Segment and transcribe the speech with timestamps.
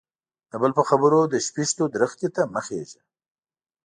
[0.51, 3.01] د بل په خبرو د شپيشتو درختي ته مه خيژه.